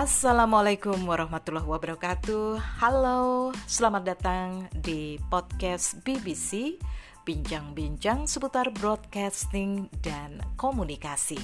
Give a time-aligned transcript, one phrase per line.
[0.00, 2.56] Assalamualaikum warahmatullahi wabarakatuh.
[2.80, 6.80] Halo, selamat datang di podcast BBC
[7.28, 11.36] Bincang-bincang seputar broadcasting dan komunikasi.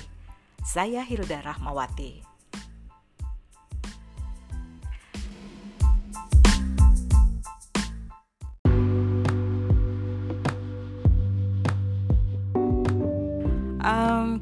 [0.65, 2.36] Saya Hilda Rahmawati.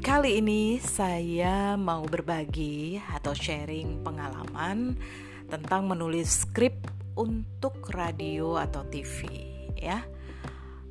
[0.05, 4.93] Kali ini saya mau berbagi atau sharing pengalaman
[5.49, 6.77] tentang menulis skrip
[7.17, 9.25] untuk radio atau TV
[9.73, 10.05] ya.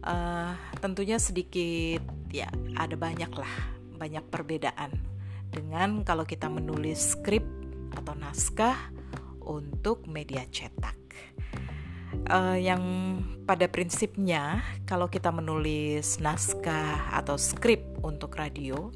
[0.03, 2.03] Uh, tentunya sedikit
[2.35, 3.55] ya ada banyak lah
[3.95, 4.91] banyak perbedaan
[5.47, 7.47] dengan kalau kita menulis skrip
[7.95, 8.91] atau naskah
[9.47, 10.99] untuk media cetak
[12.35, 12.83] uh, yang
[13.47, 14.59] pada prinsipnya
[14.91, 18.93] kalau kita menulis naskah atau skrip untuk radio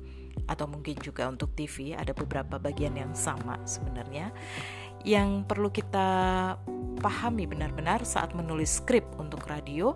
[0.46, 4.30] atau mungkin juga untuk TV ada beberapa bagian yang sama sebenarnya
[5.02, 6.08] yang perlu kita
[6.98, 9.94] pahami benar-benar saat menulis skrip untuk radio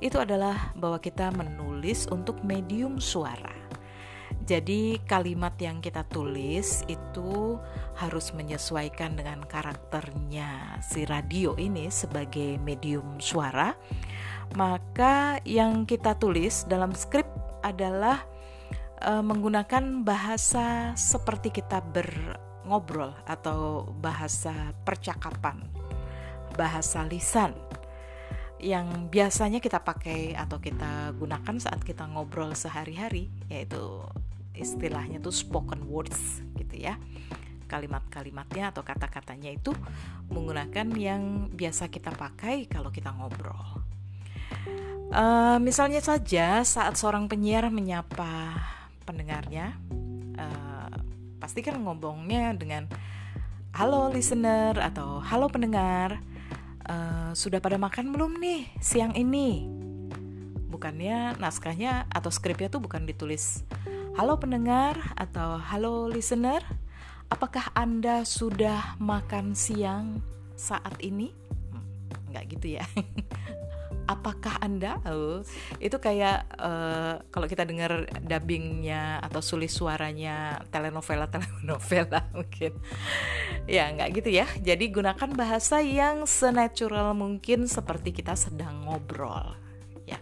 [0.00, 3.62] itu adalah bahwa kita menulis untuk medium suara
[4.42, 7.56] jadi kalimat yang kita tulis itu
[7.94, 13.70] harus menyesuaikan dengan karakternya si radio ini sebagai medium suara.
[14.58, 17.24] Maka yang kita tulis dalam skrip
[17.62, 18.26] adalah
[19.02, 25.66] e, menggunakan bahasa seperti kita berngobrol atau bahasa percakapan,
[26.54, 27.52] bahasa lisan
[28.62, 34.06] yang biasanya kita pakai atau kita gunakan saat kita ngobrol sehari-hari yaitu
[34.54, 36.94] istilahnya tuh spoken words gitu ya
[37.66, 39.72] kalimat-kalimatnya atau kata-katanya itu
[40.28, 43.80] menggunakan yang biasa kita pakai kalau kita ngobrol.
[45.12, 48.60] Uh, misalnya saja saat seorang penyiar menyapa
[49.02, 49.76] pendengarnya,
[50.38, 50.94] uh,
[51.42, 52.86] pasti kan ngomongnya dengan
[53.74, 56.22] halo listener atau halo pendengar,
[56.86, 59.66] uh, sudah pada makan belum nih siang ini?
[60.72, 63.62] Bukannya naskahnya atau skripnya tuh bukan ditulis
[64.12, 66.60] Halo pendengar atau halo listener,
[67.32, 70.20] apakah Anda sudah makan siang
[70.52, 71.32] saat ini?
[71.72, 71.88] Hmm,
[72.28, 72.84] nggak gitu ya.
[74.12, 75.00] apakah Anda?
[75.08, 75.40] Oh,
[75.80, 82.76] itu kayak uh, kalau kita dengar dubbingnya atau sulis suaranya telenovela telenovela mungkin.
[83.64, 84.46] Ya nggak gitu ya.
[84.60, 89.56] Jadi gunakan bahasa yang senatural mungkin seperti kita sedang ngobrol.
[90.04, 90.20] Ya.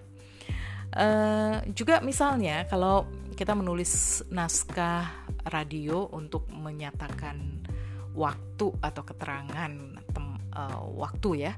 [0.95, 5.09] Uh, juga misalnya kalau kita menulis naskah
[5.49, 7.65] radio untuk menyatakan
[8.13, 9.73] waktu atau keterangan
[10.13, 11.53] tem, uh, waktu ya.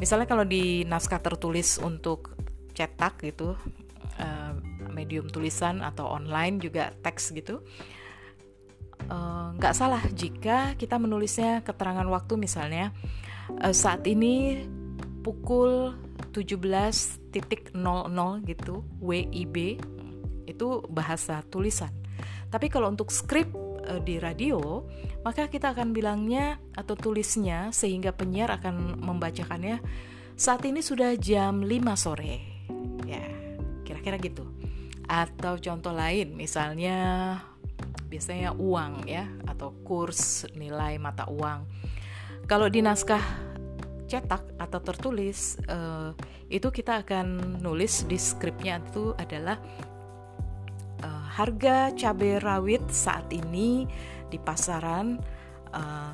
[0.00, 2.32] Misalnya kalau di naskah tertulis untuk
[2.72, 3.52] cetak gitu,
[4.16, 4.52] uh,
[4.88, 7.60] medium tulisan atau online juga teks gitu,
[9.04, 12.96] eh, nggak uh, salah jika kita menulisnya keterangan waktu misalnya
[13.60, 14.64] uh, saat ini
[15.20, 15.92] pukul
[16.32, 17.36] 17.00
[18.48, 18.74] gitu
[19.04, 19.56] WIB
[20.48, 21.92] itu bahasa tulisan.
[22.50, 23.52] Tapi kalau untuk skrip
[23.90, 24.86] e, di radio,
[25.26, 29.82] maka kita akan bilangnya atau tulisnya sehingga penyiar akan membacakannya
[30.38, 31.68] saat ini sudah jam 5
[31.98, 32.64] sore.
[33.04, 33.26] Ya,
[33.84, 34.46] kira-kira gitu.
[35.10, 36.96] Atau contoh lain misalnya
[38.06, 41.66] biasanya uang ya atau kurs nilai mata uang.
[42.46, 43.22] Kalau di naskah
[44.10, 46.10] cetak atau tertulis uh,
[46.50, 49.62] itu kita akan nulis di skripnya itu adalah
[51.08, 53.88] harga cabai rawit saat ini
[54.28, 55.16] di pasaran
[55.72, 56.12] uh,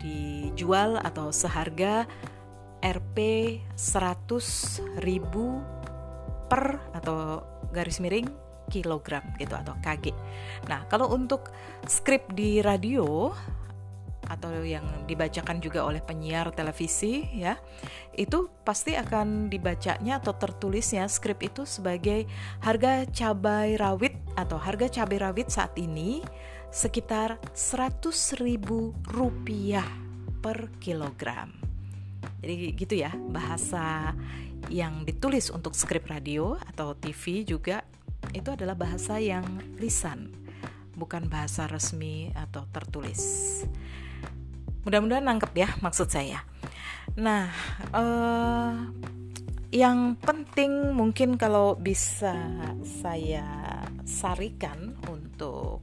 [0.00, 2.08] dijual atau seharga
[2.84, 3.16] Rp
[3.76, 5.00] 100.000
[6.48, 7.40] per atau
[7.72, 8.28] garis miring
[8.68, 10.12] kilogram gitu atau kg.
[10.68, 11.52] Nah, kalau untuk
[11.88, 13.32] skrip di radio
[14.28, 17.58] atau yang dibacakan juga oleh penyiar televisi ya
[18.14, 22.26] itu pasti akan dibacanya atau tertulisnya skrip itu sebagai
[22.62, 26.22] harga cabai rawit atau harga cabai rawit saat ini
[26.74, 29.86] sekitar 100 ribu rupiah
[30.42, 31.54] per kilogram.
[32.42, 34.12] Jadi gitu ya bahasa
[34.68, 37.84] yang ditulis untuk skrip radio atau TV juga
[38.32, 39.44] itu adalah bahasa yang
[39.76, 40.32] lisan
[40.94, 43.22] bukan bahasa resmi atau tertulis
[44.84, 46.44] Mudah-mudahan nangkep ya maksud saya.
[47.16, 47.48] Nah,
[47.92, 48.72] uh,
[49.74, 52.36] yang penting mungkin kalau bisa
[52.84, 55.82] saya sarikan untuk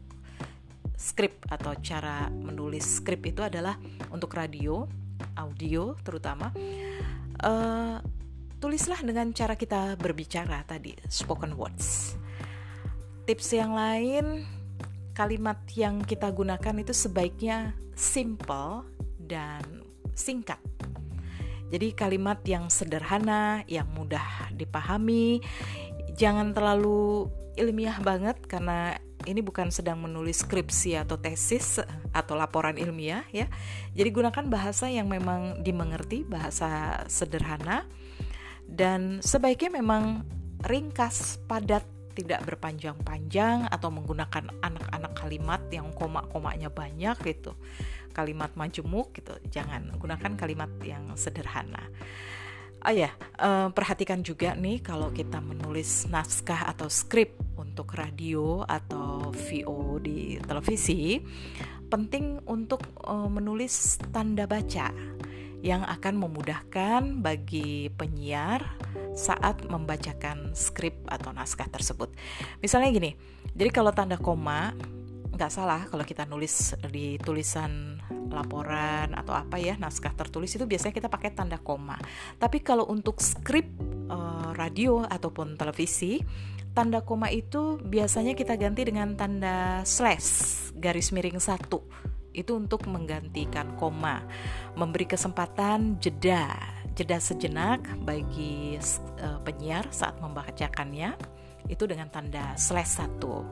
[0.95, 3.75] skrip atau cara menulis skrip itu adalah
[4.13, 4.85] untuk radio,
[5.33, 6.53] audio terutama.
[7.41, 7.97] Uh,
[8.61, 12.13] tulislah dengan cara kita berbicara tadi, spoken words.
[13.25, 14.45] Tips yang lain
[15.21, 18.89] kalimat yang kita gunakan itu sebaiknya simple
[19.21, 19.85] dan
[20.17, 20.57] singkat.
[21.69, 25.37] Jadi kalimat yang sederhana, yang mudah dipahami,
[26.17, 28.97] jangan terlalu ilmiah banget karena
[29.29, 31.77] ini bukan sedang menulis skripsi atau tesis
[32.17, 33.45] atau laporan ilmiah ya.
[33.93, 37.85] Jadi gunakan bahasa yang memang dimengerti, bahasa sederhana
[38.65, 40.25] dan sebaiknya memang
[40.65, 47.55] ringkas, padat, tidak berpanjang-panjang atau menggunakan anak-anak kalimat yang koma-komanya banyak gitu.
[48.11, 49.35] Kalimat majemuk gitu.
[49.47, 51.87] Jangan gunakan kalimat yang sederhana.
[52.81, 59.29] Oh ya, uh, perhatikan juga nih kalau kita menulis naskah atau skrip untuk radio atau
[59.29, 61.21] VO di televisi,
[61.93, 64.89] penting untuk uh, menulis tanda baca
[65.61, 68.65] yang akan memudahkan bagi penyiar
[69.13, 72.09] saat membacakan skrip atau naskah tersebut.
[72.59, 73.11] Misalnya gini,
[73.53, 74.73] jadi kalau tanda koma
[75.31, 77.97] nggak salah kalau kita nulis di tulisan
[78.29, 81.97] laporan atau apa ya naskah tertulis itu biasanya kita pakai tanda koma.
[82.41, 83.69] Tapi kalau untuk skrip
[84.09, 86.19] uh, radio ataupun televisi
[86.71, 93.75] tanda koma itu biasanya kita ganti dengan tanda slash garis miring satu itu untuk menggantikan
[93.75, 94.23] koma,
[94.75, 96.51] memberi kesempatan jeda,
[96.95, 98.79] jeda sejenak bagi
[99.21, 101.15] uh, penyiar saat membacakannya
[101.69, 103.47] itu dengan tanda slash satu.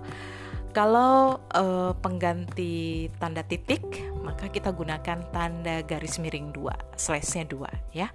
[0.69, 3.81] Kalau uh, pengganti tanda titik,
[4.21, 8.13] maka kita gunakan tanda garis miring dua, slashnya dua, ya.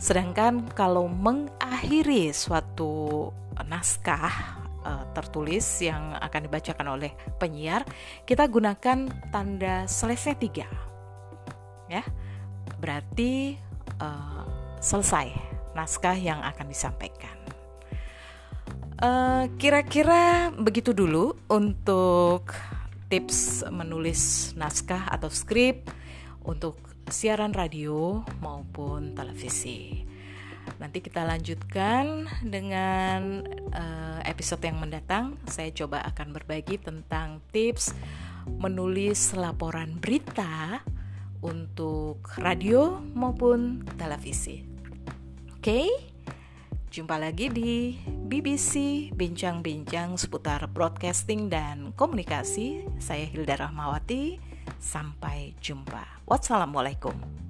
[0.00, 3.28] Sedangkan kalau mengakhiri suatu
[3.66, 7.84] naskah uh, tertulis yang akan dibacakan oleh penyiar,
[8.24, 10.68] kita gunakan tanda slashnya tiga,
[11.92, 12.00] ya.
[12.80, 13.60] Berarti
[14.00, 14.48] uh,
[14.80, 15.28] selesai
[15.76, 17.36] naskah yang akan disampaikan.
[18.98, 22.50] Eh, kira-kira uh, begitu dulu untuk
[23.06, 25.86] tips menulis naskah atau skrip
[26.42, 30.07] untuk siaran radio maupun televisi.
[30.76, 35.40] Nanti kita lanjutkan dengan uh, episode yang mendatang.
[35.48, 37.96] Saya coba akan berbagi tentang tips
[38.60, 40.84] menulis laporan berita
[41.40, 44.64] untuk radio maupun televisi.
[45.56, 45.64] Oke?
[45.64, 45.88] Okay?
[46.88, 52.88] Jumpa lagi di BBC Bincang-Bincang seputar broadcasting dan komunikasi.
[52.96, 54.40] Saya Hilda Rahmawati.
[54.80, 56.24] Sampai jumpa.
[56.24, 57.47] Wassalamualaikum.